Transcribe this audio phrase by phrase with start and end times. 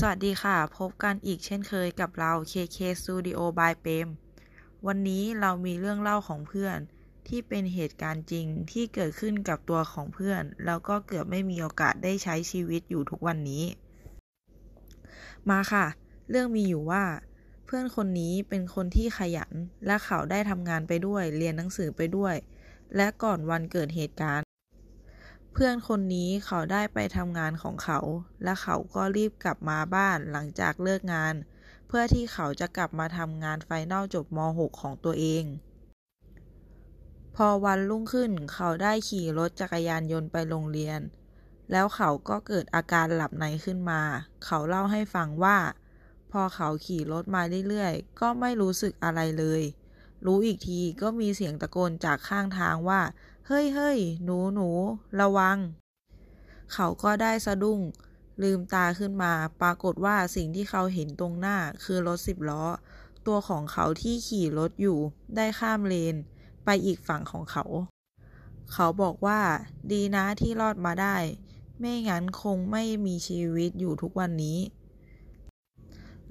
[0.00, 4.08] สวัสดีค่ะ พบกันอีกเช่นเคยกับเรา KK Studio by เปม
[4.86, 6.78] วันนี้เรามีเรื่องเล่าของเพื่อน
[7.28, 13.64] ที่เป็นเหตุการณ์จริงที่เกิดขึ้นกับตัวของเพื่อน แล้วก็เกือบไม่มีโอกาสได้ใช้ชีวิตอยู่ทุกวันนี้
[15.50, 15.86] มาค่ะ
[16.30, 17.04] เรื่องมีอยู่ว่า
[17.64, 19.52] เพื่อนคนนี้เป็นคนที่ขยัน
[19.86, 22.34] และเขาได้ทำงานไปด้วย เรียนหนังสือไปด้วย
[22.96, 24.44] และก่อนวันเกิดเหตุการณ์
[25.56, 28.00] เพื่อนคนนี้เขาได้ไปทำงานของเขา
[28.44, 31.34] และเขาก็รีบกลับมาบ้านหลังจากเลิกงาน
[31.88, 35.44] เพื่อที่เขาจะกลับมาทำงานไฟนอลจบม .6 ของตัวเอง
[37.36, 41.00] พอวันรุ่งขึ้นเขาได้ขี่รถจักรยานยนต์ไปโรงเรียน
[41.70, 44.02] แล้วเขาก็เกิดอาการหลับในขึ้นมา
[44.44, 45.58] เขาเล่าให้ฟังว่า
[46.30, 49.62] พอเขาขี่รถมาเรื่อยๆ ก็ไม่รู้สึกอะไรเลย
[50.26, 53.00] รู้อีกทีก็มีเสียงตะโกนจากข้างทางว่า
[53.48, 54.68] เฮ้ยเฮ้ยหนูหนู
[55.20, 55.58] ระวัง
[56.72, 57.80] เขาก็ได้สะดุ้ง
[58.42, 62.64] ลืมตาขึ้นมา ปรากฏว่าสิ่งที่เขาเห็นตรงหน้าคือรถสิบล้อ
[63.26, 64.98] ตัวของเขาที่ขี่รถอยู่
[65.36, 66.16] ได้ข้ามเลน
[66.64, 67.64] ไปอีกฝั่งของเขา
[68.72, 69.40] เขาบอกว่า
[69.90, 71.16] ดีนะที่รอดมาได้
[71.78, 74.58] ไม่งั้นคงไม่มีชีวิตอยู่ทุกวันนี้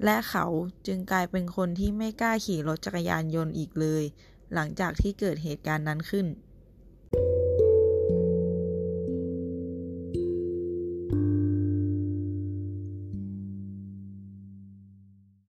[0.04, 0.46] และเขา
[0.86, 4.04] จึงกลายเป็นคนที่ไม่กล้าขี่รถจักรยานยนต์อีกเลย
[4.54, 6.26] หลังจากที่เกิดเหตุการณ์นั้นขึ้น